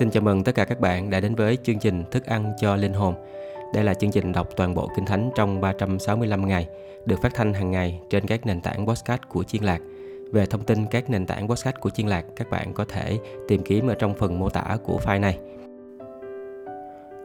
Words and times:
Xin 0.00 0.10
chào 0.10 0.22
mừng 0.22 0.44
tất 0.44 0.54
cả 0.54 0.64
các 0.64 0.80
bạn 0.80 1.10
đã 1.10 1.20
đến 1.20 1.34
với 1.34 1.58
chương 1.62 1.78
trình 1.78 2.04
Thức 2.10 2.26
ăn 2.26 2.52
cho 2.60 2.76
linh 2.76 2.92
hồn. 2.92 3.14
Đây 3.74 3.84
là 3.84 3.94
chương 3.94 4.10
trình 4.10 4.32
đọc 4.32 4.48
toàn 4.56 4.74
bộ 4.74 4.88
Kinh 4.96 5.06
Thánh 5.06 5.30
trong 5.34 5.60
365 5.60 6.48
ngày, 6.48 6.68
được 7.06 7.16
phát 7.22 7.34
thanh 7.34 7.54
hàng 7.54 7.70
ngày 7.70 8.00
trên 8.10 8.26
các 8.26 8.46
nền 8.46 8.60
tảng 8.60 8.86
podcast 8.86 9.20
của 9.28 9.42
Chiên 9.44 9.62
Lạc. 9.62 9.80
Về 10.32 10.46
thông 10.46 10.64
tin 10.64 10.86
các 10.86 11.10
nền 11.10 11.26
tảng 11.26 11.48
podcast 11.48 11.76
của 11.80 11.90
Chiên 11.90 12.06
Lạc, 12.06 12.24
các 12.36 12.50
bạn 12.50 12.72
có 12.74 12.84
thể 12.84 13.18
tìm 13.48 13.62
kiếm 13.62 13.86
ở 13.86 13.94
trong 13.94 14.14
phần 14.14 14.38
mô 14.38 14.48
tả 14.48 14.76
của 14.84 15.00
file 15.04 15.20
này. 15.20 15.38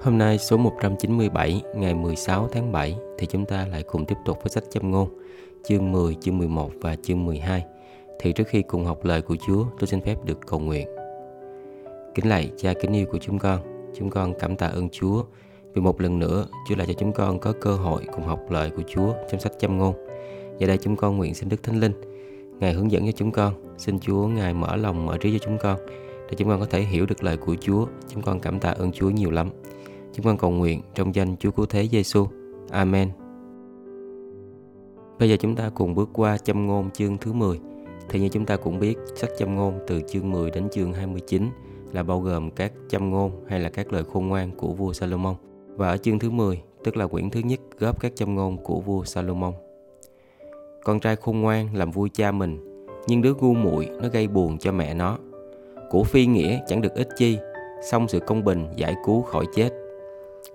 Hôm 0.02 0.18
nay 0.18 0.38
số 0.38 0.58
197 0.58 1.62
ngày 1.76 1.94
16 1.94 2.50
tháng 2.52 2.72
7 2.72 2.96
thì 3.18 3.28
chúng 3.28 3.46
ta 3.46 3.68
lại 3.72 3.84
cùng 3.84 4.06
tiếp 4.06 4.18
tục 4.26 4.38
với 4.44 4.50
sách 4.50 4.64
châm 4.70 4.92
ngôn 4.92 5.10
chương 5.68 5.92
10, 5.92 6.16
chương 6.22 6.38
11 6.38 6.72
và 6.82 6.96
chương 7.04 7.26
12. 7.26 7.66
Thì 8.20 8.34
trước 8.34 8.48
khi 8.48 8.62
cùng 8.62 8.86
học 8.86 9.06
lời 9.06 9.22
của 9.22 9.36
Chúa, 9.48 9.66
tôi 9.80 9.88
xin 9.88 10.02
phép 10.02 10.16
được 10.26 10.40
cầu 10.48 10.60
nguyện. 10.60 10.95
Kính 12.16 12.30
lạy 12.30 12.52
cha 12.58 12.74
kính 12.74 12.94
yêu 12.94 13.06
của 13.12 13.18
chúng 13.18 13.40
con, 13.40 13.60
chúng 13.96 14.10
con 14.10 14.34
cảm 14.40 14.56
tạ 14.56 14.68
ơn 14.68 14.90
Chúa 14.90 15.24
vì 15.74 15.82
một 15.82 16.02
lần 16.02 16.20
nữa 16.20 16.48
Chúa 16.68 16.76
lại 16.76 16.88
cho 16.88 16.94
chúng 16.94 17.14
con 17.14 17.40
có 17.40 17.54
cơ 17.62 17.76
hội 17.76 18.06
cùng 18.14 18.26
học 18.26 18.40
lời 18.50 18.72
của 18.76 18.84
Chúa 18.88 19.14
trong 19.32 19.40
sách 19.40 19.52
châm 19.60 19.78
ngôn. 19.78 19.94
Giờ 20.60 20.68
đây 20.68 20.78
chúng 20.78 20.96
con 20.96 21.18
nguyện 21.18 21.34
xin 21.34 21.50
Đức 21.50 21.64
Thánh 21.64 21.80
Linh 21.80 21.94
Ngài 22.60 22.74
hướng 22.74 22.92
dẫn 22.92 23.06
cho 23.06 23.12
chúng 23.12 23.32
con, 23.32 23.54
xin 23.78 24.00
Chúa 24.00 24.28
Ngài 24.28 24.54
mở 24.54 24.76
lòng 24.76 25.06
mở 25.06 25.18
trí 25.18 25.32
cho 25.32 25.46
chúng 25.46 25.58
con 25.58 25.80
để 26.30 26.36
chúng 26.38 26.48
con 26.48 26.60
có 26.60 26.66
thể 26.66 26.82
hiểu 26.82 27.06
được 27.06 27.24
lời 27.24 27.38
của 27.38 27.56
Chúa. 27.56 27.86
Chúng 28.08 28.22
con 28.22 28.40
cảm 28.40 28.60
tạ 28.60 28.70
ơn 28.70 28.92
Chúa 28.92 29.10
nhiều 29.10 29.32
lắm. 29.32 29.50
Chúng 30.14 30.26
con 30.26 30.38
cầu 30.38 30.52
nguyện 30.52 30.82
trong 30.96 31.16
danh 31.16 31.38
Chúa 31.38 31.52
Cứu 31.52 31.66
Thế 31.66 31.88
Giêsu. 31.88 32.28
Amen. 32.72 33.10
Bây 35.20 35.30
giờ 35.30 35.36
chúng 35.40 35.56
ta 35.56 35.70
cùng 35.76 35.96
bước 35.96 36.10
qua 36.14 36.38
châm 36.38 36.68
ngôn 36.68 36.92
chương 36.92 37.18
thứ 37.18 37.34
10. 37.34 37.60
Thì 38.10 38.20
như 38.20 38.30
chúng 38.30 38.46
ta 38.46 38.58
cũng 38.58 38.80
biết, 38.80 38.98
sách 39.16 39.30
châm 39.38 39.56
ngôn 39.56 39.80
từ 39.88 40.02
chương 40.08 40.32
10 40.32 40.52
đến 40.52 40.68
chương 40.72 40.94
29 40.94 41.50
là 41.96 42.04
bao 42.04 42.20
gồm 42.20 42.52
các 42.52 42.72
châm 42.90 43.12
ngôn 43.12 43.32
hay 43.48 43.60
là 43.60 43.70
các 43.70 43.94
lời 43.94 44.04
khôn 44.14 44.28
ngoan 44.28 44.52
của 44.52 44.74
vua 44.74 44.94
Salomon. 44.94 45.36
Và 45.76 45.90
ở 45.90 45.98
chương 45.98 46.20
thứ 46.20 46.30
10, 46.30 46.62
tức 46.84 46.98
là 46.98 47.08
quyển 47.08 47.30
thứ 47.30 47.40
nhất 47.40 47.60
góp 47.80 48.02
các 48.02 48.16
châm 48.16 48.36
ngôn 48.36 48.58
của 48.58 48.80
vua 48.80 49.04
Salomon. 49.04 49.54
Con 50.84 51.00
trai 51.00 51.16
khôn 51.16 51.42
ngoan 51.42 51.70
làm 51.74 51.92
vui 51.92 52.10
cha 52.14 52.32
mình, 52.32 52.86
nhưng 53.08 53.22
đứa 53.22 53.34
ngu 53.34 53.54
muội 53.54 53.90
nó 54.02 54.10
gây 54.10 54.28
buồn 54.28 54.58
cho 54.58 54.72
mẹ 54.72 54.94
nó. 54.94 55.18
Của 55.90 56.04
phi 56.04 56.26
nghĩa 56.26 56.60
chẳng 56.68 56.82
được 56.82 56.96
ích 56.96 57.10
chi, 57.18 57.38
xong 57.90 58.08
sự 58.08 58.20
công 58.20 58.44
bình 58.44 58.68
giải 58.76 58.96
cứu 59.06 59.22
khỏi 59.22 59.46
chết. 59.56 59.70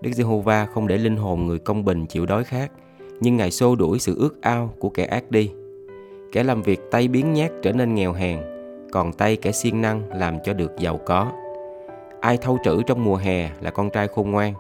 Đức 0.01 0.11
Giê-hô-va 0.13 0.67
không 0.67 0.87
để 0.87 0.99
linh 0.99 1.17
hồn 1.17 1.47
người 1.47 1.59
công 1.59 1.85
bình 1.85 2.07
chịu 2.07 2.27
đói 2.27 2.45
khát, 2.45 2.73
nhưng 3.21 3.37
Ngài 3.37 3.51
xô 3.51 3.77
đuổi 3.77 3.99
sự 3.99 4.17
ước 4.19 4.43
ao 4.43 4.75
của 4.79 4.89
kẻ 4.89 5.05
ác 5.05 5.31
đi. 5.31 5.51
Kẻ 6.33 6.43
làm 6.45 6.63
việc 6.63 6.81
tay 6.91 7.09
biến 7.09 7.33
nhát 7.33 7.51
trở 7.63 7.73
nên 7.73 7.95
nghèo 7.95 8.13
hèn, 8.13 8.41
còn 8.93 9.13
tay 9.13 9.37
kẻ 9.37 9.53
siêng 9.53 9.81
năng 9.81 10.03
làm 10.15 10.39
cho 10.45 10.53
được 10.53 10.73
giàu 10.79 11.01
có. 11.07 11.33
Ai 12.21 12.37
thâu 12.37 12.59
trữ 12.65 12.83
trong 12.83 13.05
mùa 13.05 13.17
hè 13.17 13.51
là 13.61 13.71
con 13.71 13.91
trai 13.91 14.09
khôn 14.09 14.31
ngoan, 14.31 14.55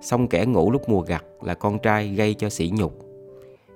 xong 0.00 0.28
kẻ 0.28 0.46
ngủ 0.46 0.70
lúc 0.70 0.88
mùa 0.88 1.00
gặt 1.00 1.24
là 1.42 1.54
con 1.54 1.78
trai 1.78 2.08
gây 2.08 2.34
cho 2.34 2.48
sỉ 2.48 2.72
nhục. 2.74 2.92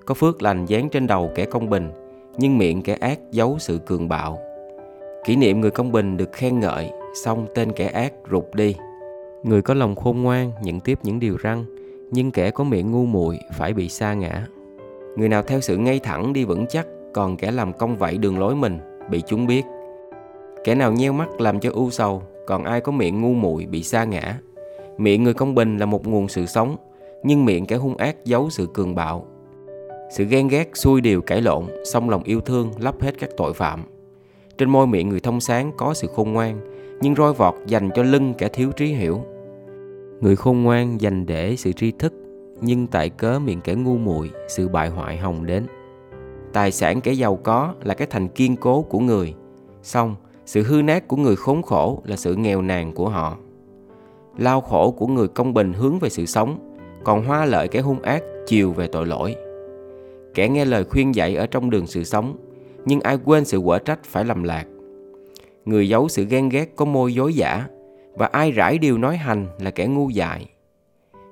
Có 0.04 0.14
phước 0.14 0.42
lành 0.42 0.66
dán 0.66 0.88
trên 0.88 1.06
đầu 1.06 1.30
kẻ 1.34 1.44
công 1.44 1.70
bình, 1.70 1.90
nhưng 2.36 2.58
miệng 2.58 2.82
kẻ 2.82 2.94
ác 3.00 3.18
giấu 3.30 3.56
sự 3.58 3.78
cường 3.86 4.08
bạo. 4.08 4.38
Kỷ 5.24 5.36
niệm 5.36 5.60
người 5.60 5.70
công 5.70 5.92
bình 5.92 6.16
được 6.16 6.32
khen 6.32 6.60
ngợi, 6.60 6.90
xong 7.24 7.46
tên 7.54 7.72
kẻ 7.72 7.86
ác 7.86 8.12
rụt 8.30 8.44
đi. 8.54 8.74
Người 9.42 9.62
có 9.62 9.74
lòng 9.74 9.94
khôn 9.94 10.22
ngoan 10.22 10.52
nhận 10.62 10.80
tiếp 10.80 10.98
những 11.02 11.20
điều 11.20 11.36
răng, 11.36 11.64
nhưng 12.10 12.30
kẻ 12.30 12.50
có 12.50 12.64
miệng 12.64 12.92
ngu 12.92 13.06
muội 13.06 13.38
phải 13.54 13.72
bị 13.72 13.88
sa 13.88 14.14
ngã. 14.14 14.46
Người 15.16 15.28
nào 15.28 15.42
theo 15.42 15.60
sự 15.60 15.76
ngay 15.76 15.98
thẳng 15.98 16.32
đi 16.32 16.44
vững 16.44 16.66
chắc, 16.68 16.86
còn 17.14 17.36
kẻ 17.36 17.50
làm 17.50 17.72
công 17.72 17.96
vậy 17.98 18.18
đường 18.18 18.38
lối 18.38 18.54
mình 18.54 18.78
bị 19.10 19.22
chúng 19.26 19.46
biết. 19.46 19.62
Kẻ 20.66 20.74
nào 20.74 20.92
nheo 20.92 21.12
mắt 21.12 21.40
làm 21.40 21.60
cho 21.60 21.70
ưu 21.72 21.90
sầu, 21.90 22.22
còn 22.46 22.64
ai 22.64 22.80
có 22.80 22.92
miệng 22.92 23.20
ngu 23.20 23.34
muội 23.34 23.66
bị 23.66 23.82
sa 23.82 24.04
ngã. 24.04 24.38
Miệng 24.98 25.24
người 25.24 25.34
công 25.34 25.54
bình 25.54 25.78
là 25.78 25.86
một 25.86 26.06
nguồn 26.06 26.28
sự 26.28 26.46
sống, 26.46 26.76
nhưng 27.22 27.44
miệng 27.44 27.66
kẻ 27.66 27.76
hung 27.76 27.96
ác 27.96 28.24
giấu 28.24 28.50
sự 28.50 28.68
cường 28.74 28.94
bạo. 28.94 29.26
Sự 30.10 30.24
ghen 30.24 30.48
ghét 30.48 30.70
xui 30.74 31.00
điều 31.00 31.22
cãi 31.22 31.40
lộn, 31.40 31.64
song 31.84 32.10
lòng 32.10 32.22
yêu 32.22 32.40
thương 32.40 32.70
lấp 32.78 33.02
hết 33.02 33.18
các 33.18 33.30
tội 33.36 33.52
phạm. 33.52 33.84
Trên 34.58 34.70
môi 34.70 34.86
miệng 34.86 35.08
người 35.08 35.20
thông 35.20 35.40
sáng 35.40 35.72
có 35.76 35.94
sự 35.94 36.08
khôn 36.14 36.32
ngoan, 36.32 36.60
nhưng 37.00 37.14
roi 37.14 37.32
vọt 37.32 37.54
dành 37.66 37.90
cho 37.94 38.02
lưng 38.02 38.34
kẻ 38.38 38.48
thiếu 38.48 38.72
trí 38.72 38.86
hiểu. 38.86 39.20
Người 40.20 40.36
khôn 40.36 40.62
ngoan 40.62 41.00
dành 41.00 41.26
để 41.26 41.56
sự 41.56 41.72
tri 41.72 41.90
thức, 41.90 42.12
nhưng 42.60 42.86
tại 42.86 43.08
cớ 43.08 43.38
miệng 43.38 43.60
kẻ 43.60 43.74
ngu 43.74 43.96
muội 43.96 44.30
sự 44.48 44.68
bại 44.68 44.88
hoại 44.88 45.16
hồng 45.16 45.46
đến. 45.46 45.66
Tài 46.52 46.72
sản 46.72 47.00
kẻ 47.00 47.12
giàu 47.12 47.36
có 47.36 47.74
là 47.84 47.94
cái 47.94 48.06
thành 48.10 48.28
kiên 48.28 48.56
cố 48.56 48.82
của 48.82 48.98
người, 48.98 49.34
song 49.82 50.14
sự 50.46 50.62
hư 50.62 50.82
nát 50.82 51.08
của 51.08 51.16
người 51.16 51.36
khốn 51.36 51.62
khổ 51.62 52.02
là 52.04 52.16
sự 52.16 52.34
nghèo 52.34 52.62
nàn 52.62 52.92
của 52.92 53.08
họ. 53.08 53.36
Lao 54.38 54.60
khổ 54.60 54.90
của 54.90 55.06
người 55.06 55.28
công 55.28 55.54
bình 55.54 55.72
hướng 55.72 55.98
về 55.98 56.08
sự 56.08 56.26
sống, 56.26 56.76
còn 57.04 57.24
hoa 57.24 57.44
lợi 57.44 57.68
kẻ 57.68 57.80
hung 57.80 58.02
ác 58.02 58.22
chiều 58.46 58.72
về 58.72 58.86
tội 58.86 59.06
lỗi. 59.06 59.36
Kẻ 60.34 60.48
nghe 60.48 60.64
lời 60.64 60.84
khuyên 60.84 61.14
dạy 61.14 61.36
ở 61.36 61.46
trong 61.46 61.70
đường 61.70 61.86
sự 61.86 62.04
sống, 62.04 62.36
nhưng 62.84 63.00
ai 63.00 63.18
quên 63.24 63.44
sự 63.44 63.60
quở 63.64 63.78
trách 63.78 64.04
phải 64.04 64.24
lầm 64.24 64.42
lạc. 64.42 64.66
Người 65.64 65.88
giấu 65.88 66.08
sự 66.08 66.24
ghen 66.24 66.48
ghét 66.48 66.72
có 66.76 66.84
môi 66.84 67.14
dối 67.14 67.34
giả, 67.34 67.66
và 68.14 68.26
ai 68.26 68.50
rải 68.50 68.78
điều 68.78 68.98
nói 68.98 69.16
hành 69.16 69.46
là 69.60 69.70
kẻ 69.70 69.86
ngu 69.86 70.10
dại. 70.10 70.46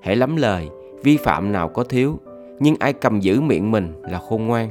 Hãy 0.03 0.17
lắm 0.17 0.37
lời, 0.37 0.69
vi 1.03 1.17
phạm 1.17 1.53
nào 1.53 1.69
có 1.69 1.85
thiếu, 1.85 2.19
nhưng 2.61 2.75
ai 2.79 2.93
cầm 2.93 3.21
giữ 3.21 3.41
miệng 3.41 3.71
mình 3.71 3.93
là 4.03 4.19
khôn 4.19 4.47
ngoan. 4.47 4.71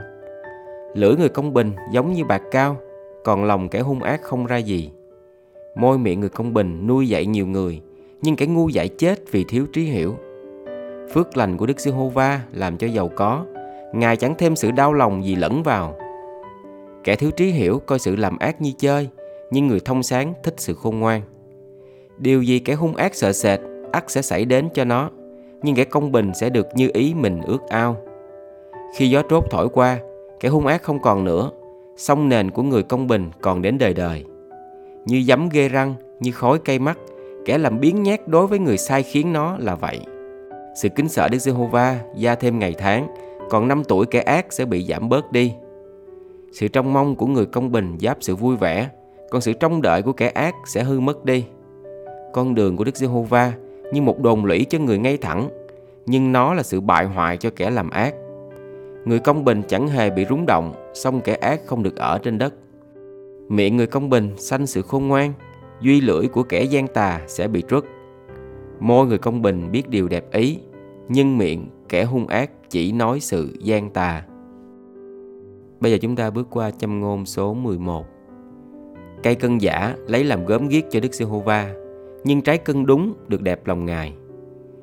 Lưỡi 0.93 1.15
người 1.15 1.29
công 1.29 1.53
bình 1.53 1.71
giống 1.91 2.13
như 2.13 2.25
bạc 2.25 2.41
cao, 2.51 2.77
còn 3.23 3.43
lòng 3.43 3.69
kẻ 3.69 3.79
hung 3.79 4.03
ác 4.03 4.21
không 4.21 4.45
ra 4.45 4.57
gì. 4.57 4.91
Môi 5.75 5.97
miệng 5.97 6.19
người 6.19 6.29
công 6.29 6.53
bình 6.53 6.87
nuôi 6.87 7.09
dạy 7.09 7.25
nhiều 7.25 7.47
người, 7.47 7.81
nhưng 8.21 8.35
kẻ 8.35 8.45
ngu 8.45 8.69
dại 8.69 8.87
chết 8.87 9.31
vì 9.31 9.43
thiếu 9.43 9.65
trí 9.73 9.83
hiểu. 9.83 10.15
Phước 11.13 11.37
lành 11.37 11.57
của 11.57 11.65
Đức 11.65 11.79
Giê-hô-va 11.79 12.41
làm 12.53 12.77
cho 12.77 12.87
giàu 12.87 13.09
có, 13.15 13.45
Ngài 13.93 14.17
chẳng 14.17 14.35
thêm 14.37 14.55
sự 14.55 14.71
đau 14.71 14.93
lòng 14.93 15.25
gì 15.25 15.35
lẫn 15.35 15.63
vào. 15.63 15.95
Kẻ 17.03 17.15
thiếu 17.15 17.31
trí 17.31 17.45
hiểu 17.45 17.81
coi 17.85 17.99
sự 17.99 18.15
làm 18.15 18.37
ác 18.39 18.61
như 18.61 18.71
chơi, 18.77 19.09
nhưng 19.51 19.67
người 19.67 19.79
thông 19.79 20.03
sáng 20.03 20.33
thích 20.43 20.53
sự 20.57 20.73
khôn 20.73 20.99
ngoan. 20.99 21.21
Điều 22.17 22.41
gì 22.41 22.59
kẻ 22.59 22.73
hung 22.73 22.95
ác 22.95 23.15
sợ 23.15 23.31
sệt, 23.31 23.59
ắt 23.91 24.11
sẽ 24.11 24.21
xảy 24.21 24.45
đến 24.45 24.69
cho 24.73 24.83
nó, 24.83 25.09
nhưng 25.63 25.75
kẻ 25.75 25.83
công 25.83 26.11
bình 26.11 26.31
sẽ 26.33 26.49
được 26.49 26.67
như 26.75 26.89
ý 26.93 27.13
mình 27.13 27.41
ước 27.41 27.61
ao. 27.69 27.97
Khi 28.95 29.09
gió 29.09 29.21
trốt 29.29 29.43
thổi 29.51 29.69
qua, 29.69 29.99
kẻ 30.39 30.49
hung 30.49 30.65
ác 30.65 30.83
không 30.83 31.01
còn 31.01 31.23
nữa, 31.23 31.51
song 31.97 32.29
nền 32.29 32.51
của 32.51 32.63
người 32.63 32.83
công 32.83 33.07
bình 33.07 33.29
còn 33.41 33.61
đến 33.61 33.77
đời 33.77 33.93
đời. 33.93 34.25
Như 35.05 35.23
giấm 35.27 35.49
ghê 35.49 35.69
răng, 35.69 35.95
như 36.19 36.31
khói 36.31 36.59
cây 36.65 36.79
mắt, 36.79 36.97
kẻ 37.45 37.57
làm 37.57 37.79
biến 37.79 38.03
nhát 38.03 38.27
đối 38.27 38.47
với 38.47 38.59
người 38.59 38.77
sai 38.77 39.03
khiến 39.03 39.33
nó 39.33 39.57
là 39.59 39.75
vậy. 39.75 39.99
Sự 40.75 40.89
kính 40.89 41.09
sợ 41.09 41.27
Đức 41.27 41.37
Giê-hô-va 41.37 41.99
gia 42.15 42.35
thêm 42.35 42.59
ngày 42.59 42.75
tháng, 42.77 43.07
còn 43.49 43.67
năm 43.67 43.83
tuổi 43.83 44.05
kẻ 44.05 44.21
ác 44.21 44.53
sẽ 44.53 44.65
bị 44.65 44.85
giảm 44.89 45.09
bớt 45.09 45.31
đi. 45.31 45.53
Sự 46.51 46.67
trông 46.67 46.93
mong 46.93 47.15
của 47.15 47.27
người 47.27 47.45
công 47.45 47.71
bình 47.71 47.97
giáp 48.01 48.17
sự 48.21 48.35
vui 48.35 48.55
vẻ, 48.55 48.89
còn 49.29 49.41
sự 49.41 49.53
trông 49.53 49.81
đợi 49.81 50.01
của 50.01 50.13
kẻ 50.13 50.27
ác 50.27 50.55
sẽ 50.65 50.83
hư 50.83 50.99
mất 50.99 51.25
đi. 51.25 51.45
Con 52.33 52.55
đường 52.55 52.77
của 52.77 52.83
Đức 52.83 52.97
Giê-hô-va 52.97 53.53
như 53.93 54.01
một 54.01 54.19
đồn 54.19 54.45
lũy 54.45 54.65
cho 54.69 54.79
người 54.79 54.97
ngay 54.97 55.17
thẳng, 55.17 55.49
nhưng 56.05 56.31
nó 56.31 56.53
là 56.53 56.63
sự 56.63 56.81
bại 56.81 57.05
hoại 57.05 57.37
cho 57.37 57.49
kẻ 57.55 57.69
làm 57.69 57.89
ác. 57.89 58.13
Người 59.05 59.19
công 59.19 59.45
bình 59.45 59.61
chẳng 59.67 59.87
hề 59.87 60.09
bị 60.09 60.25
rúng 60.29 60.45
động, 60.45 60.73
song 60.93 61.21
kẻ 61.21 61.33
ác 61.33 61.61
không 61.65 61.83
được 61.83 61.95
ở 61.95 62.19
trên 62.23 62.37
đất. 62.37 62.53
Miệng 63.49 63.77
người 63.77 63.87
công 63.87 64.09
bình 64.09 64.29
sanh 64.37 64.67
sự 64.67 64.81
khôn 64.81 65.07
ngoan, 65.07 65.33
duy 65.81 66.01
lưỡi 66.01 66.27
của 66.27 66.43
kẻ 66.43 66.63
gian 66.63 66.87
tà 66.87 67.21
sẽ 67.27 67.47
bị 67.47 67.63
trút. 67.69 67.85
Môi 68.79 69.07
người 69.07 69.17
công 69.17 69.41
bình 69.41 69.71
biết 69.71 69.89
điều 69.89 70.07
đẹp 70.07 70.31
ý, 70.31 70.59
nhưng 71.09 71.37
miệng 71.37 71.67
kẻ 71.89 72.03
hung 72.03 72.27
ác 72.27 72.51
chỉ 72.69 72.91
nói 72.91 73.19
sự 73.19 73.49
gian 73.59 73.89
tà. 73.89 74.25
Bây 75.79 75.91
giờ 75.91 75.97
chúng 76.01 76.15
ta 76.15 76.29
bước 76.29 76.47
qua 76.49 76.71
châm 76.71 76.99
ngôn 76.99 77.25
số 77.25 77.53
11. 77.53 78.05
Cây 79.23 79.35
cân 79.35 79.57
giả 79.57 79.95
lấy 80.07 80.23
làm 80.23 80.45
gớm 80.45 80.67
ghiếc 80.67 80.83
cho 80.89 80.99
Đức 80.99 81.13
Giê-hô-va, 81.13 81.73
nhưng 82.23 82.41
trái 82.41 82.57
cân 82.57 82.85
đúng 82.85 83.13
được 83.27 83.41
đẹp 83.41 83.67
lòng 83.67 83.85
Ngài. 83.85 84.13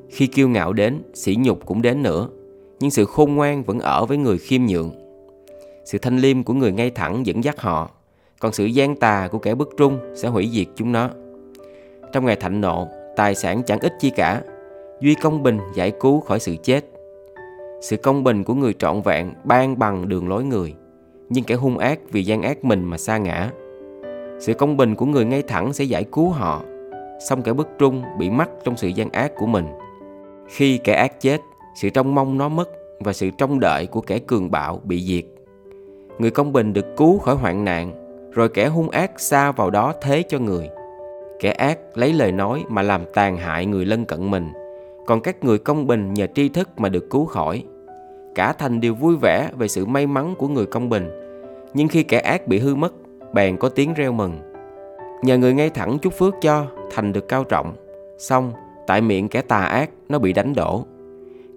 Khi 0.09 0.27
kiêu 0.27 0.49
ngạo 0.49 0.73
đến, 0.73 1.03
sỉ 1.15 1.37
nhục 1.41 1.67
cũng 1.67 1.83
đến 1.83 2.03
nữa, 2.03 2.29
nhưng 2.81 2.91
sự 2.91 3.05
khôn 3.05 3.35
ngoan 3.35 3.63
vẫn 3.63 3.81
ở 3.81 4.07
với 4.07 4.17
người 4.17 4.39
khiêm 4.39 4.67
nhượng. 4.67 4.91
Sự 5.85 5.99
thanh 5.99 6.19
liêm 6.19 6.43
của 6.43 6.55
người 6.55 6.73
ngay 6.73 6.91
thẳng 6.91 7.27
dẫn 7.27 7.45
dắt 7.45 7.61
họ, 7.61 7.91
còn 8.41 8.53
sự 8.53 8.65
gian 8.65 8.97
tà 8.97 9.29
của 9.33 9.39
kẻ 9.39 9.55
bất 9.55 9.69
trung 9.77 9.99
sẽ 10.15 10.29
hủy 10.29 10.51
diệt 10.53 10.67
chúng 10.75 10.93
nó. 10.93 11.11
Trong 12.13 12.25
ngày 12.25 12.37
thạnh 12.37 12.61
nộ, 12.61 12.89
tài 13.17 13.35
sản 13.35 13.63
chẳng 13.67 13.81
ích 13.81 13.93
chi 14.01 14.11
cả, 14.11 14.43
duy 15.01 15.15
công 15.15 15.43
bình 15.43 15.59
giải 15.75 15.93
cứu 16.01 16.21
khỏi 16.21 16.41
sự 16.41 16.57
chết. 16.63 16.85
Sự 17.81 17.97
công 17.97 18.25
bình 18.25 18.45
của 18.45 18.55
người 18.55 18.73
trọn 18.73 19.03
vẹn 19.03 19.33
ban 19.45 19.79
bằng 19.79 20.09
đường 20.09 20.29
lối 20.29 20.45
người, 20.45 20.75
nhưng 21.29 21.45
kẻ 21.45 21.55
hung 21.55 21.79
ác 21.79 21.99
vì 22.13 22.25
gian 22.25 22.43
ác 22.43 22.65
mình 22.65 22.85
mà 22.85 22.99
sa 22.99 23.19
ngã. 23.19 23.51
Sự 24.41 24.55
công 24.55 24.77
bình 24.77 24.95
của 24.95 25.07
người 25.07 25.25
ngay 25.25 25.43
thẳng 25.43 25.73
sẽ 25.73 25.85
giải 25.85 26.05
cứu 26.13 26.29
họ, 26.29 26.63
song 27.29 27.43
kẻ 27.43 27.53
bất 27.53 27.69
trung 27.79 28.03
bị 28.19 28.31
mắc 28.31 28.51
trong 28.65 28.77
sự 28.77 28.89
gian 28.89 29.11
ác 29.11 29.33
của 29.37 29.47
mình. 29.47 29.67
Khi 30.47 30.79
kẻ 30.79 30.95
ác 30.95 31.21
chết, 31.21 31.41
sự 31.75 31.91
trông 31.91 32.15
mong 32.15 32.39
nó 32.39 32.49
mất 32.49 32.69
và 33.01 33.13
sự 33.13 33.31
trông 33.31 33.61
đợi 33.61 33.87
của 33.87 34.01
kẻ 34.01 34.19
cường 34.19 34.51
bạo 34.51 34.81
bị 34.85 35.03
diệt. 35.03 35.25
Người 36.19 36.31
công 36.31 36.53
bình 36.53 36.73
được 36.73 36.87
cứu 36.97 37.19
khỏi 37.19 37.35
hoạn 37.35 37.65
nạn, 37.65 37.93
rồi 38.33 38.49
kẻ 38.49 38.67
hung 38.67 38.91
ác 38.91 39.21
xa 39.21 39.53
vào 39.53 39.71
đó 39.71 39.95
thế 40.03 40.23
cho 40.29 40.39
người. 40.39 40.69
Kẻ 41.41 41.51
ác 41.51 41.79
lấy 41.95 42.13
lời 42.13 42.33
nói 42.33 42.65
mà 42.69 42.83
làm 42.83 43.05
tàn 43.15 43.37
hại 43.37 43.67
người 43.67 43.85
lân 43.85 44.05
cận 44.05 44.31
mình, 44.31 44.53
còn 45.07 45.21
các 45.21 45.45
người 45.45 45.59
công 45.59 45.87
bình 45.87 46.15
nhờ 46.15 46.27
tri 46.35 46.49
thức 46.49 46.69
mà 46.77 46.89
được 46.89 47.11
cứu 47.11 47.25
khỏi. 47.25 47.65
Cả 48.35 48.53
thành 48.53 48.81
đều 48.81 48.95
vui 48.95 49.17
vẻ 49.17 49.51
về 49.59 49.69
sự 49.69 49.87
may 49.87 50.07
mắn 50.07 50.35
của 50.39 50.49
người 50.49 50.67
công 50.67 50.89
bình, 50.89 51.11
nhưng 51.75 51.89
khi 51.89 52.03
kẻ 52.03 52.19
ác 52.19 52.47
bị 52.47 52.59
hư 52.59 52.75
mất, 52.75 52.93
bèn 53.33 53.57
có 53.57 53.69
tiếng 53.69 53.95
reo 53.95 54.13
mừng. 54.13 54.39
Nhờ 55.23 55.39
người 55.39 55.55
ngay 55.55 55.71
thẳng 55.71 55.99
chúc 56.03 56.13
phước 56.13 56.35
cho, 56.41 56.67
thành 56.91 57.13
được 57.13 57.29
cao 57.29 57.45
trọng. 57.45 57.73
Xong, 58.19 58.53
tại 58.87 59.01
miệng 59.01 59.29
kẻ 59.29 59.43
tà 59.43 59.59
ác, 59.59 59.91
nó 60.09 60.19
bị 60.19 60.33
đánh 60.33 60.55
đổ. 60.55 60.85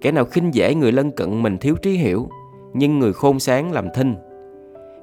Kẻ 0.04 0.12
nào 0.12 0.26
khinh 0.26 0.54
dễ 0.54 0.76
người 0.76 0.92
lân 0.92 1.12
cận 1.12 1.44
mình 1.44 1.58
thiếu 1.58 1.76
trí 1.82 1.92
hiểu, 1.92 2.30
nhưng 2.74 3.00
người 3.00 3.14
khôn 3.14 3.40
sáng 3.40 3.72
làm 3.72 3.88
thinh. 3.96 4.16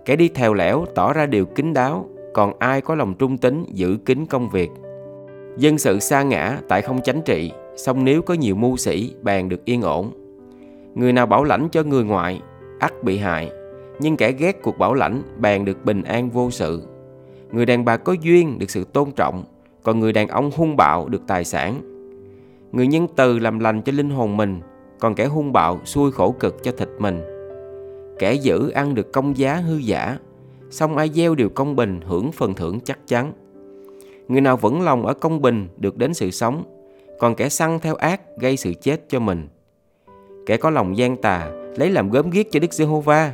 Kẻ 0.04 0.16
đi 0.16 0.28
theo 0.28 0.54
lẻo 0.54 0.84
tỏ 0.94 1.12
ra 1.12 1.26
điều 1.26 1.46
kín 1.46 1.72
đáo, 1.72 2.08
còn 2.34 2.52
ai 2.58 2.80
có 2.80 2.94
lòng 2.94 3.14
trung 3.14 3.38
tín 3.38 3.64
giữ 3.72 3.98
kín 4.04 4.26
công 4.26 4.48
việc. 4.50 4.70
Dân 5.56 5.78
sự 5.78 5.98
xa 5.98 6.22
ngã 6.22 6.58
tại 6.68 6.82
không 6.82 7.02
chánh 7.02 7.22
trị, 7.24 7.52
song 7.76 8.04
nếu 8.04 8.22
có 8.22 8.34
nhiều 8.34 8.54
mưu 8.54 8.76
sĩ 8.76 9.14
bàn 9.22 9.48
được 9.48 9.64
yên 9.64 9.82
ổn. 9.82 10.10
Người 10.94 11.12
nào 11.12 11.26
bảo 11.26 11.44
lãnh 11.44 11.68
cho 11.72 11.82
người 11.82 12.04
ngoại, 12.04 12.40
ắt 12.78 13.02
bị 13.02 13.18
hại, 13.18 13.50
nhưng 14.00 14.16
kẻ 14.16 14.32
ghét 14.32 14.62
cuộc 14.62 14.78
bảo 14.78 14.94
lãnh 14.94 15.22
bàn 15.36 15.64
được 15.64 15.84
bình 15.84 16.02
an 16.02 16.30
vô 16.30 16.50
sự. 16.50 16.82
Người 17.52 17.66
đàn 17.66 17.84
bà 17.84 17.96
có 17.96 18.12
duyên 18.12 18.58
được 18.58 18.70
sự 18.70 18.84
tôn 18.84 19.10
trọng, 19.10 19.44
còn 19.82 20.00
người 20.00 20.12
đàn 20.12 20.28
ông 20.28 20.50
hung 20.56 20.76
bạo 20.76 21.08
được 21.08 21.22
tài 21.26 21.44
sản. 21.44 21.80
Người 22.72 22.86
nhân 22.86 23.06
từ 23.16 23.38
làm 23.38 23.58
lành 23.58 23.82
cho 23.82 23.92
linh 23.92 24.10
hồn 24.10 24.36
mình, 24.36 24.60
còn 25.00 25.14
kẻ 25.14 25.26
hung 25.26 25.52
bạo 25.52 25.80
xui 25.84 26.12
khổ 26.12 26.34
cực 26.40 26.62
cho 26.62 26.72
thịt 26.72 26.88
mình. 26.98 27.20
Kẻ 28.18 28.32
giữ 28.34 28.70
ăn 28.70 28.94
được 28.94 29.12
công 29.12 29.38
giá 29.38 29.56
hư 29.56 29.76
giả, 29.76 30.18
song 30.70 30.96
ai 30.96 31.08
gieo 31.08 31.34
điều 31.34 31.48
công 31.48 31.76
bình 31.76 32.00
hưởng 32.06 32.32
phần 32.32 32.54
thưởng 32.54 32.80
chắc 32.84 32.98
chắn. 33.06 33.32
Người 34.28 34.40
nào 34.40 34.56
vững 34.56 34.82
lòng 34.82 35.06
ở 35.06 35.14
công 35.14 35.42
bình 35.42 35.68
được 35.76 35.96
đến 35.96 36.14
sự 36.14 36.30
sống, 36.30 36.64
còn 37.18 37.34
kẻ 37.34 37.48
săn 37.48 37.78
theo 37.80 37.94
ác 37.94 38.20
gây 38.38 38.56
sự 38.56 38.74
chết 38.74 39.08
cho 39.08 39.20
mình. 39.20 39.48
Kẻ 40.46 40.56
có 40.56 40.70
lòng 40.70 40.96
gian 40.96 41.16
tà 41.16 41.50
lấy 41.76 41.90
làm 41.90 42.10
gớm 42.10 42.30
ghiếc 42.30 42.46
cho 42.50 42.60
Đức 42.60 42.72
Giê-hô-va, 42.72 43.32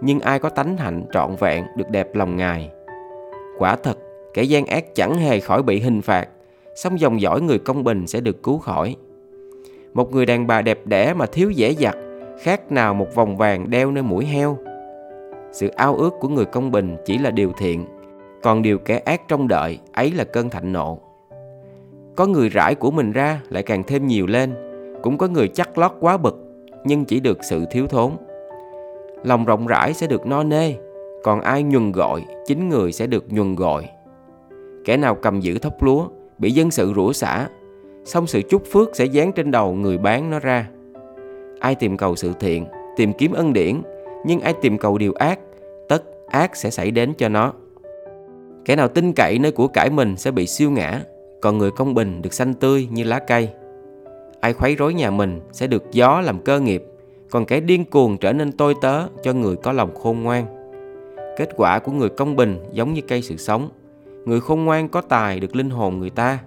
nhưng 0.00 0.20
ai 0.20 0.38
có 0.38 0.48
tánh 0.48 0.76
hạnh 0.76 1.04
trọn 1.12 1.36
vẹn 1.36 1.64
được 1.76 1.90
đẹp 1.90 2.14
lòng 2.14 2.36
Ngài. 2.36 2.70
Quả 3.58 3.76
thật, 3.76 3.98
kẻ 4.34 4.42
gian 4.42 4.66
ác 4.66 4.94
chẳng 4.94 5.14
hề 5.14 5.40
khỏi 5.40 5.62
bị 5.62 5.80
hình 5.80 6.02
phạt, 6.02 6.28
song 6.76 7.00
dòng 7.00 7.20
dõi 7.20 7.40
người 7.40 7.58
công 7.58 7.84
bình 7.84 8.06
sẽ 8.06 8.20
được 8.20 8.42
cứu 8.42 8.58
khỏi. 8.58 8.96
Một 9.94 10.12
người 10.12 10.26
đàn 10.26 10.46
bà 10.46 10.62
đẹp 10.62 10.86
đẽ 10.86 11.14
mà 11.14 11.26
thiếu 11.26 11.50
dễ 11.50 11.70
dặt, 11.70 11.96
khác 12.40 12.72
nào 12.72 12.94
một 12.94 13.14
vòng 13.14 13.36
vàng 13.36 13.70
đeo 13.70 13.90
nơi 13.90 14.02
mũi 14.02 14.24
heo. 14.24 14.58
Sự 15.52 15.68
ao 15.68 15.96
ước 15.96 16.14
của 16.20 16.28
người 16.28 16.44
công 16.44 16.70
bình 16.70 16.96
chỉ 17.04 17.18
là 17.18 17.30
điều 17.30 17.52
thiện, 17.58 17.84
còn 18.42 18.62
điều 18.62 18.78
kẻ 18.78 18.98
ác 18.98 19.28
trong 19.28 19.48
đợi 19.48 19.78
ấy 19.92 20.10
là 20.10 20.24
cơn 20.24 20.50
thạnh 20.50 20.72
nộ. 20.72 20.98
Có 22.16 22.26
người 22.26 22.48
rải 22.48 22.74
của 22.74 22.90
mình 22.90 23.12
ra 23.12 23.40
lại 23.48 23.62
càng 23.62 23.82
thêm 23.82 24.06
nhiều 24.06 24.26
lên, 24.26 24.54
cũng 25.02 25.18
có 25.18 25.28
người 25.28 25.48
chắc 25.48 25.78
lót 25.78 25.92
quá 26.00 26.16
bực, 26.16 26.44
nhưng 26.84 27.04
chỉ 27.04 27.20
được 27.20 27.38
sự 27.50 27.64
thiếu 27.70 27.86
thốn. 27.86 28.12
Lòng 29.24 29.44
rộng 29.44 29.66
rãi 29.66 29.94
sẽ 29.94 30.06
được 30.06 30.26
no 30.26 30.42
nê, 30.42 30.74
còn 31.22 31.40
ai 31.40 31.62
nhuần 31.62 31.92
gọi, 31.92 32.24
chính 32.46 32.68
người 32.68 32.92
sẽ 32.92 33.06
được 33.06 33.32
nhuần 33.32 33.54
gọi. 33.54 33.88
Kẻ 34.84 34.96
nào 34.96 35.14
cầm 35.14 35.40
giữ 35.40 35.58
thóc 35.58 35.82
lúa, 35.82 36.06
bị 36.38 36.50
dân 36.50 36.70
sự 36.70 36.92
rủa 36.96 37.12
xả, 37.12 37.48
xong 38.04 38.26
sự 38.26 38.42
chúc 38.48 38.62
phước 38.72 38.96
sẽ 38.96 39.04
dán 39.04 39.32
trên 39.32 39.50
đầu 39.50 39.74
người 39.74 39.98
bán 39.98 40.30
nó 40.30 40.38
ra. 40.38 40.68
Ai 41.60 41.74
tìm 41.74 41.96
cầu 41.96 42.16
sự 42.16 42.32
thiện, 42.40 42.66
tìm 42.96 43.12
kiếm 43.12 43.32
ân 43.32 43.52
điển, 43.52 43.82
nhưng 44.24 44.40
ai 44.40 44.54
tìm 44.62 44.78
cầu 44.78 44.98
điều 44.98 45.12
ác, 45.12 45.38
tất 45.88 46.02
ác 46.26 46.56
sẽ 46.56 46.70
xảy 46.70 46.90
đến 46.90 47.12
cho 47.18 47.28
nó. 47.28 47.52
Kẻ 48.64 48.76
nào 48.76 48.88
tin 48.88 49.12
cậy 49.12 49.38
nơi 49.38 49.52
của 49.52 49.68
cải 49.68 49.90
mình 49.90 50.16
sẽ 50.16 50.30
bị 50.30 50.46
siêu 50.46 50.70
ngã, 50.70 51.00
còn 51.40 51.58
người 51.58 51.70
công 51.70 51.94
bình 51.94 52.22
được 52.22 52.34
xanh 52.34 52.54
tươi 52.54 52.88
như 52.90 53.04
lá 53.04 53.18
cây. 53.18 53.48
Ai 54.40 54.52
khuấy 54.52 54.76
rối 54.76 54.94
nhà 54.94 55.10
mình 55.10 55.40
sẽ 55.52 55.66
được 55.66 55.84
gió 55.92 56.20
làm 56.20 56.38
cơ 56.38 56.60
nghiệp, 56.60 56.84
còn 57.30 57.44
kẻ 57.44 57.60
điên 57.60 57.84
cuồng 57.84 58.18
trở 58.18 58.32
nên 58.32 58.52
tôi 58.52 58.74
tớ 58.80 59.02
cho 59.22 59.32
người 59.32 59.56
có 59.56 59.72
lòng 59.72 59.94
khôn 59.94 60.22
ngoan. 60.22 60.46
Kết 61.36 61.48
quả 61.56 61.78
của 61.78 61.92
người 61.92 62.08
công 62.08 62.36
bình 62.36 62.58
giống 62.72 62.94
như 62.94 63.00
cây 63.08 63.22
sự 63.22 63.36
sống, 63.36 63.68
người 64.24 64.40
khôn 64.40 64.64
ngoan 64.64 64.88
có 64.88 65.00
tài 65.00 65.40
được 65.40 65.56
linh 65.56 65.70
hồn 65.70 65.98
người 65.98 66.10
ta. 66.10 66.38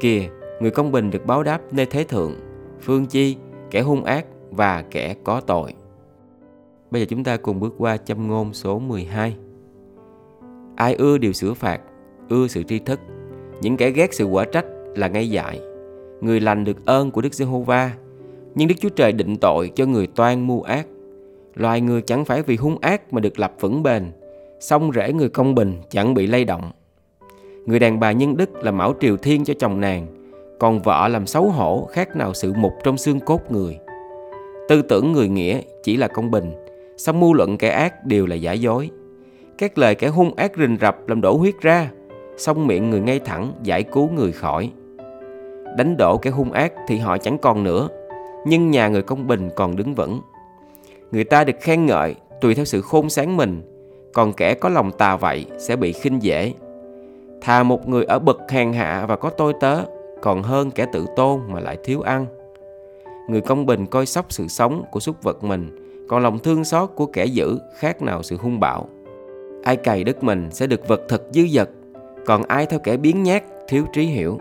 Kìa, 0.00 0.22
người 0.60 0.70
công 0.70 0.92
bình 0.92 1.10
được 1.10 1.26
báo 1.26 1.42
đáp 1.42 1.60
nơi 1.72 1.86
thế 1.86 2.04
thượng, 2.04 2.34
phương 2.80 3.06
chi, 3.06 3.36
kẻ 3.70 3.80
hung 3.80 4.04
ác 4.04 4.26
và 4.50 4.82
kẻ 4.90 5.14
có 5.24 5.40
tội. 5.40 5.74
Bây 6.90 7.02
giờ 7.02 7.06
chúng 7.10 7.24
ta 7.24 7.36
cùng 7.36 7.60
bước 7.60 7.74
qua 7.78 7.96
châm 7.96 8.28
ngôn 8.28 8.52
số 8.52 8.78
12. 8.78 9.36
Ai 10.76 10.94
ưa 10.94 11.18
điều 11.18 11.32
sửa 11.32 11.54
phạt, 11.54 11.80
ưa 12.28 12.46
sự 12.46 12.62
tri 12.62 12.78
thức, 12.78 13.00
những 13.60 13.76
kẻ 13.76 13.90
ghét 13.90 14.14
sự 14.14 14.24
quả 14.24 14.44
trách 14.44 14.66
là 14.96 15.08
ngay 15.08 15.30
dại. 15.30 15.60
Người 16.20 16.40
lành 16.40 16.64
được 16.64 16.86
ơn 16.86 17.10
của 17.10 17.20
Đức 17.20 17.34
Giê-hô-va, 17.34 17.92
nhưng 18.54 18.68
Đức 18.68 18.74
Chúa 18.80 18.88
Trời 18.88 19.12
định 19.12 19.36
tội 19.36 19.72
cho 19.74 19.86
người 19.86 20.06
toan 20.06 20.46
mưu 20.46 20.62
ác. 20.62 20.86
Loài 21.54 21.80
người 21.80 22.02
chẳng 22.02 22.24
phải 22.24 22.42
vì 22.42 22.56
hung 22.56 22.78
ác 22.80 23.12
mà 23.12 23.20
được 23.20 23.38
lập 23.38 23.54
vững 23.60 23.82
bền, 23.82 24.12
song 24.60 24.90
rễ 24.94 25.12
người 25.12 25.28
công 25.28 25.54
bình 25.54 25.74
chẳng 25.90 26.14
bị 26.14 26.26
lay 26.26 26.44
động. 26.44 26.70
Người 27.66 27.78
đàn 27.78 28.00
bà 28.00 28.12
nhân 28.12 28.36
đức 28.36 28.54
là 28.54 28.70
mão 28.70 28.94
triều 29.00 29.16
thiên 29.16 29.44
cho 29.44 29.54
chồng 29.58 29.80
nàng, 29.80 30.06
còn 30.64 30.78
vợ 30.78 31.08
làm 31.08 31.26
xấu 31.26 31.50
hổ 31.50 31.88
khác 31.92 32.16
nào 32.16 32.34
sự 32.34 32.52
mục 32.52 32.72
trong 32.84 32.98
xương 32.98 33.20
cốt 33.20 33.40
người. 33.50 33.78
Tư 34.68 34.82
tưởng 34.82 35.12
người 35.12 35.28
nghĩa 35.28 35.60
chỉ 35.82 35.96
là 35.96 36.08
công 36.08 36.30
bình, 36.30 36.52
song 36.96 37.20
mưu 37.20 37.34
luận 37.34 37.58
kẻ 37.58 37.68
ác 37.68 38.04
đều 38.06 38.26
là 38.26 38.34
giả 38.34 38.52
dối. 38.52 38.90
Các 39.58 39.78
lời 39.78 39.94
kẻ 39.94 40.08
hung 40.08 40.34
ác 40.34 40.52
rình 40.56 40.76
rập 40.80 41.08
làm 41.08 41.20
đổ 41.20 41.36
huyết 41.36 41.54
ra, 41.60 41.90
song 42.36 42.66
miệng 42.66 42.90
người 42.90 43.00
ngay 43.00 43.18
thẳng 43.18 43.52
giải 43.62 43.82
cứu 43.82 44.10
người 44.10 44.32
khỏi. 44.32 44.70
Đánh 45.76 45.96
đổ 45.96 46.16
kẻ 46.16 46.30
hung 46.30 46.52
ác 46.52 46.72
thì 46.88 46.98
họ 46.98 47.18
chẳng 47.18 47.38
còn 47.38 47.64
nữa, 47.64 47.88
nhưng 48.46 48.70
nhà 48.70 48.88
người 48.88 49.02
công 49.02 49.26
bình 49.26 49.50
còn 49.56 49.76
đứng 49.76 49.94
vững. 49.94 50.20
Người 51.12 51.24
ta 51.24 51.44
được 51.44 51.56
khen 51.60 51.86
ngợi 51.86 52.14
tùy 52.40 52.54
theo 52.54 52.64
sự 52.64 52.80
khôn 52.80 53.10
sáng 53.10 53.36
mình, 53.36 53.62
còn 54.12 54.32
kẻ 54.32 54.54
có 54.54 54.68
lòng 54.68 54.92
tà 54.92 55.16
vậy 55.16 55.46
sẽ 55.58 55.76
bị 55.76 55.92
khinh 55.92 56.22
dễ. 56.22 56.52
Thà 57.40 57.62
một 57.62 57.88
người 57.88 58.04
ở 58.04 58.18
bậc 58.18 58.38
hèn 58.50 58.72
hạ 58.72 59.06
và 59.08 59.16
có 59.16 59.30
tôi 59.30 59.52
tớ, 59.60 59.80
còn 60.24 60.42
hơn 60.42 60.70
kẻ 60.70 60.86
tự 60.92 61.06
tôn 61.16 61.40
mà 61.48 61.60
lại 61.60 61.78
thiếu 61.84 62.00
ăn. 62.00 62.26
Người 63.28 63.40
công 63.40 63.66
bình 63.66 63.86
coi 63.86 64.06
sóc 64.06 64.26
sự 64.28 64.48
sống 64.48 64.84
của 64.90 65.00
súc 65.00 65.22
vật 65.22 65.44
mình, 65.44 65.70
còn 66.08 66.22
lòng 66.22 66.38
thương 66.38 66.64
xót 66.64 66.90
của 66.94 67.06
kẻ 67.06 67.24
dữ 67.24 67.58
khác 67.78 68.02
nào 68.02 68.22
sự 68.22 68.36
hung 68.36 68.60
bạo. 68.60 68.88
Ai 69.62 69.76
cày 69.76 70.04
đất 70.04 70.24
mình 70.24 70.48
sẽ 70.50 70.66
được 70.66 70.88
vật 70.88 71.00
thật 71.08 71.22
dư 71.32 71.46
dật, 71.46 71.70
còn 72.26 72.42
ai 72.42 72.66
theo 72.66 72.80
kẻ 72.80 72.96
biến 72.96 73.22
nhát, 73.22 73.44
thiếu 73.68 73.84
trí 73.92 74.02
hiểu. 74.02 74.38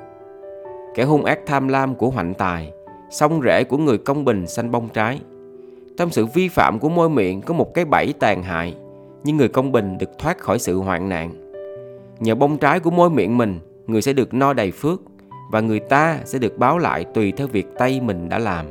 Kẻ 0.95 1.03
hung 1.03 1.25
ác 1.25 1.39
tham 1.45 1.67
lam 1.67 1.95
của 1.95 2.09
hoạnh 2.09 2.33
tài, 2.33 2.71
song 3.09 3.41
rễ 3.43 3.63
của 3.63 3.77
người 3.77 3.97
công 3.97 4.25
bình 4.25 4.47
xanh 4.47 4.71
bông 4.71 4.89
trái. 4.89 5.19
Trong 5.97 6.09
sự 6.09 6.25
vi 6.25 6.47
phạm 6.47 6.79
của 6.79 6.89
môi 6.89 7.09
miệng 7.09 7.41
có 7.41 7.53
một 7.53 7.73
cái 7.73 7.85
bẫy 7.85 8.13
tàn 8.19 8.43
hại, 8.43 8.75
nhưng 9.23 9.37
người 9.37 9.49
công 9.49 9.71
bình 9.71 9.97
được 9.97 10.09
thoát 10.19 10.37
khỏi 10.37 10.59
sự 10.59 10.77
hoạn 10.77 11.09
nạn. 11.09 11.53
Nhờ 12.19 12.35
bông 12.35 12.57
trái 12.57 12.79
của 12.79 12.91
môi 12.91 13.09
miệng 13.09 13.37
mình, 13.37 13.59
người 13.87 14.01
sẽ 14.01 14.13
được 14.13 14.33
no 14.33 14.53
đầy 14.53 14.71
phước 14.71 15.01
và 15.51 15.61
người 15.61 15.79
ta 15.79 16.19
sẽ 16.25 16.39
được 16.39 16.57
báo 16.57 16.77
lại 16.77 17.05
tùy 17.13 17.31
theo 17.31 17.47
việc 17.47 17.67
tay 17.77 18.01
mình 18.01 18.29
đã 18.29 18.39
làm. 18.39 18.65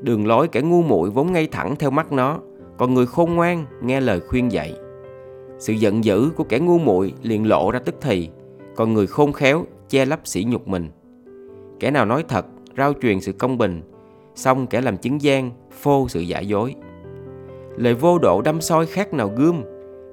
Đường 0.00 0.26
lối 0.26 0.48
kẻ 0.48 0.60
ngu 0.60 0.82
muội 0.82 1.10
vốn 1.10 1.32
ngay 1.32 1.46
thẳng 1.46 1.76
theo 1.76 1.90
mắt 1.90 2.12
nó, 2.12 2.38
còn 2.78 2.94
người 2.94 3.06
khôn 3.06 3.34
ngoan 3.34 3.66
nghe 3.82 4.00
lời 4.00 4.20
khuyên 4.20 4.52
dạy. 4.52 4.74
Sự 5.58 5.72
giận 5.72 6.04
dữ 6.04 6.30
của 6.36 6.44
kẻ 6.44 6.58
ngu 6.58 6.78
muội 6.78 7.12
liền 7.22 7.48
lộ 7.48 7.70
ra 7.70 7.78
tức 7.78 7.94
thì, 8.00 8.30
còn 8.76 8.94
người 8.94 9.06
khôn 9.06 9.32
khéo 9.32 9.64
che 9.88 10.04
lấp 10.04 10.20
sỉ 10.24 10.44
nhục 10.44 10.68
mình. 10.68 10.88
Kẻ 11.80 11.90
nào 11.90 12.06
nói 12.06 12.24
thật, 12.28 12.46
rao 12.76 12.92
truyền 13.02 13.20
sự 13.20 13.32
công 13.32 13.58
bình, 13.58 13.82
xong 14.34 14.66
kẻ 14.66 14.80
làm 14.80 14.96
chứng 14.96 15.22
gian, 15.22 15.50
phô 15.70 16.06
sự 16.08 16.20
giả 16.20 16.40
dối. 16.40 16.74
Lời 17.76 17.94
vô 17.94 18.18
độ 18.18 18.42
đâm 18.42 18.60
soi 18.60 18.86
khác 18.86 19.14
nào 19.14 19.32
gươm, 19.36 19.62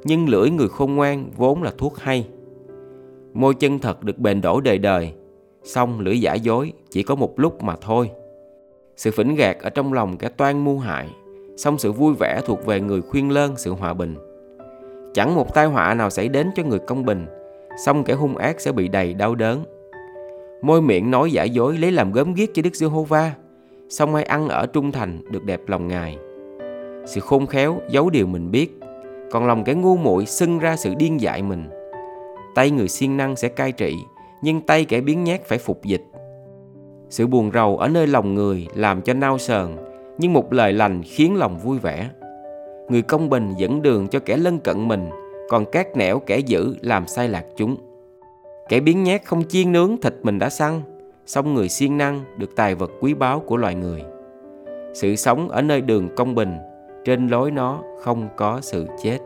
nhưng 0.03 0.29
lưỡi 0.29 0.49
người 0.49 0.69
khôn 0.69 0.95
ngoan 0.95 1.29
vốn 1.37 1.63
là 1.63 1.71
thuốc 1.77 1.97
hay. 1.99 2.27
Môi 3.33 3.53
chân 3.53 3.79
thật 3.79 4.03
được 4.03 4.17
bền 4.17 4.41
đổ 4.41 4.61
đời 4.61 4.77
đời, 4.77 5.13
xong 5.67 5.99
lưỡi 5.99 6.21
giả 6.21 6.33
dối 6.33 6.73
chỉ 6.89 7.03
có 7.03 7.15
một 7.15 7.39
lúc 7.39 7.63
mà 7.63 7.75
thôi. 7.81 8.11
Sự 8.97 9.11
phỉnh 9.11 9.35
gạt 9.35 9.57
ở 9.61 9.69
trong 9.69 9.93
lòng 9.93 10.17
kẻ 10.17 10.29
toan 10.29 10.65
mưu 10.65 10.79
hại, 10.79 11.07
xong 11.57 11.77
sự 11.77 11.91
vui 11.91 12.13
vẻ 12.19 12.41
thuộc 12.45 12.65
về 12.65 12.81
người 12.81 13.01
khuyên 13.01 13.31
lơn 13.31 13.57
sự 13.57 13.71
hòa 13.71 13.93
bình. 13.93 14.15
Chẳng 15.13 15.35
một 15.35 15.53
tai 15.53 15.65
họa 15.65 15.93
nào 15.93 16.09
xảy 16.09 16.27
đến 16.29 16.49
cho 16.55 16.63
người 16.63 16.79
công 16.79 17.05
bình, 17.05 17.25
xong 17.85 18.03
kẻ 18.03 18.13
hung 18.13 18.37
ác 18.37 18.61
sẽ 18.61 18.71
bị 18.71 18.87
đầy 18.87 19.13
đau 19.13 19.35
đớn. 19.35 19.63
Môi 20.61 20.81
miệng 20.81 21.11
nói 21.11 21.31
giả 21.31 21.43
dối 21.43 21.77
lấy 21.77 21.91
làm 21.91 22.11
gớm 22.11 22.33
ghiếc 22.33 22.53
cho 22.53 22.61
Đức 22.61 22.75
Giê-hô-va, 22.75 23.31
xong 23.89 24.15
ai 24.15 24.23
ăn 24.23 24.49
ở 24.49 24.65
trung 24.65 24.91
thành 24.91 25.21
được 25.31 25.43
đẹp 25.43 25.61
lòng 25.67 25.87
Ngài. 25.87 26.17
Sự 27.05 27.21
khôn 27.21 27.47
khéo 27.47 27.81
giấu 27.89 28.09
điều 28.09 28.27
mình 28.27 28.51
biết, 28.51 28.79
còn 29.31 29.47
lòng 29.47 29.63
kẻ 29.63 29.73
ngu 29.73 29.97
muội 29.97 30.25
xưng 30.25 30.59
ra 30.59 30.75
sự 30.75 30.93
điên 30.97 31.21
dại 31.21 31.41
mình. 31.41 31.69
Tay 32.55 32.71
người 32.71 32.87
siêng 32.87 33.17
năng 33.17 33.35
sẽ 33.35 33.49
cai 33.49 33.71
trị, 33.71 33.95
nhưng 34.41 34.61
tay 34.61 34.85
kẻ 34.85 35.01
biến 35.01 35.23
nhát 35.23 35.45
phải 35.45 35.57
phục 35.57 35.85
dịch. 35.85 36.03
Sự 37.09 37.27
buồn 37.27 37.51
rầu 37.53 37.77
ở 37.77 37.87
nơi 37.87 38.07
lòng 38.07 38.35
người 38.35 38.67
làm 38.75 39.01
cho 39.01 39.13
nao 39.13 39.37
sờn, 39.37 39.75
nhưng 40.17 40.33
một 40.33 40.53
lời 40.53 40.73
lành 40.73 41.03
khiến 41.03 41.35
lòng 41.35 41.57
vui 41.57 41.79
vẻ. 41.79 42.09
Người 42.89 43.01
công 43.01 43.29
bình 43.29 43.53
dẫn 43.57 43.81
đường 43.81 44.07
cho 44.07 44.19
kẻ 44.19 44.37
lân 44.37 44.59
cận 44.59 44.87
mình, 44.87 45.09
còn 45.49 45.65
các 45.71 45.97
nẻo 45.97 46.19
kẻ 46.19 46.39
dữ 46.39 46.75
làm 46.81 47.07
sai 47.07 47.29
lạc 47.29 47.45
chúng. 47.55 47.77
Kẻ 48.69 48.79
biến 48.79 49.03
nhát 49.03 49.25
không 49.25 49.43
chiên 49.43 49.71
nướng 49.71 49.97
thịt 50.01 50.13
mình 50.23 50.39
đã 50.39 50.49
săn, 50.49 50.81
xong 51.25 51.53
người 51.53 51.69
siêng 51.69 51.97
năng 51.97 52.23
được 52.37 52.55
tài 52.55 52.75
vật 52.75 52.91
quý 52.99 53.13
báu 53.13 53.39
của 53.39 53.57
loài 53.57 53.75
người. 53.75 54.03
Sự 54.93 55.15
sống 55.15 55.49
ở 55.49 55.61
nơi 55.61 55.81
đường 55.81 56.09
công 56.15 56.35
bình, 56.35 56.57
trên 57.05 57.27
lối 57.27 57.51
nó 57.51 57.83
không 57.99 58.27
có 58.37 58.59
sự 58.61 58.87
chết. 59.03 59.17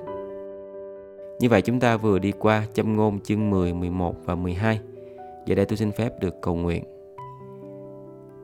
Như 1.40 1.50
vậy 1.50 1.62
chúng 1.62 1.80
ta 1.80 1.98
vừa 1.98 2.20
đi 2.20 2.32
qua 2.40 2.64
châm 2.74 2.96
ngôn 2.96 3.20
chương 3.20 3.50
10, 3.50 3.74
11 3.74 4.16
và 4.26 4.36
12. 4.36 4.80
Giờ 5.46 5.56
đây 5.56 5.66
tôi 5.66 5.78
xin 5.78 5.92
phép 5.92 6.20
được 6.20 6.42
cầu 6.42 6.56
nguyện. 6.56 6.84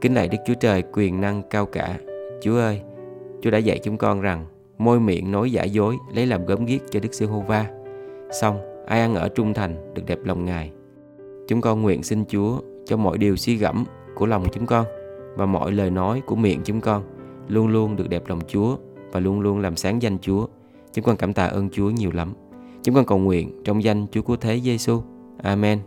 Kính 0.02 0.14
lạy 0.14 0.28
Đức 0.28 0.38
Chúa 0.46 0.54
Trời 0.54 0.84
quyền 0.94 1.22
năng 1.22 1.44
cao 1.50 1.66
cả. 1.66 2.00
Chúa 2.42 2.58
ơi, 2.58 2.82
Chúa 3.42 3.52
đã 3.52 3.58
dạy 3.58 3.80
chúng 3.84 3.98
con 3.98 4.22
rằng 4.22 4.46
môi 4.78 5.00
miệng 5.00 5.32
nói 5.32 5.52
giả 5.52 5.64
dối 5.64 5.98
lấy 6.14 6.26
làm 6.26 6.46
gớm 6.46 6.66
ghiếc 6.66 6.82
cho 6.92 7.00
Đức 7.00 7.14
Sư 7.14 7.26
Hô 7.26 7.40
Va 7.40 7.70
Xong, 8.32 8.60
ai 8.88 9.02
ăn 9.02 9.16
ở 9.16 9.30
trung 9.30 9.54
thành 9.54 9.94
được 9.94 10.02
đẹp 10.06 10.20
lòng 10.24 10.46
Ngài. 10.46 10.72
Chúng 11.48 11.62
con 11.62 11.82
nguyện 11.82 12.04
xin 12.04 12.26
Chúa 12.26 12.62
cho 12.86 12.98
mọi 12.98 13.18
điều 13.18 13.36
suy 13.36 13.56
gẫm 13.56 13.86
của 14.16 14.26
lòng 14.26 14.46
chúng 14.52 14.66
con 14.66 14.86
và 15.36 15.46
mọi 15.46 15.72
lời 15.72 15.90
nói 15.90 16.22
của 16.26 16.36
miệng 16.36 16.62
chúng 16.64 16.82
con 16.82 17.04
luôn 17.48 17.68
luôn 17.68 17.96
được 17.96 18.10
đẹp 18.10 18.24
lòng 18.28 18.40
Chúa 18.48 18.78
và 19.12 19.20
luôn 19.20 19.40
luôn 19.40 19.60
làm 19.60 19.76
sáng 19.76 20.02
danh 20.02 20.18
Chúa. 20.22 20.48
Chúng 20.94 21.06
con 21.06 21.18
cảm 21.18 21.34
tạ 21.34 21.46
ơn 21.46 21.70
Chúa 21.70 21.90
nhiều 21.90 22.12
lắm. 22.12 22.34
Chúng 22.84 22.96
con 22.96 23.06
cầu 23.06 23.18
nguyện 23.18 23.62
trong 23.64 23.84
danh 23.84 24.06
Chúa 24.12 24.22
của 24.22 24.36
Thế 24.36 24.60
Giêsu. 24.60 25.02
Amen. 25.44 25.80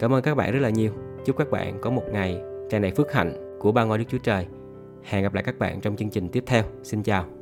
Cảm 0.00 0.14
ơn 0.14 0.22
các 0.22 0.34
bạn 0.34 0.52
rất 0.52 0.60
là 0.60 0.70
nhiều. 0.70 0.92
Chúc 1.24 1.36
các 1.36 1.50
bạn 1.50 1.78
có 1.80 1.90
một 1.90 2.04
ngày 2.12 2.40
tràn 2.70 2.82
đầy 2.82 2.90
phước 2.90 3.12
hạnh 3.12 3.56
của 3.58 3.72
ba 3.72 3.84
ngôi 3.84 3.98
Đức 3.98 4.04
Chúa 4.08 4.18
Trời. 4.18 4.46
Hẹn 5.02 5.22
gặp 5.22 5.34
lại 5.34 5.44
các 5.44 5.58
bạn 5.58 5.80
trong 5.80 5.96
chương 5.96 6.10
trình 6.10 6.28
tiếp 6.28 6.44
theo. 6.46 6.62
Xin 6.82 7.02
chào. 7.02 7.39